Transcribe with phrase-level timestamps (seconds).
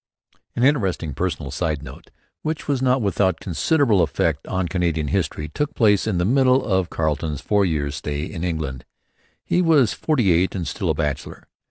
[0.55, 2.09] An interesting personal interlude,
[2.41, 6.89] which was not without considerable effect on Canadian history, took place in the middle of
[6.89, 8.83] Carleton's four years' stay in England.
[9.45, 11.47] He was forty eight and still a bachelor.